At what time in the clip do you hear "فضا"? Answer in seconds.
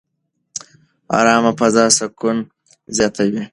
1.59-1.85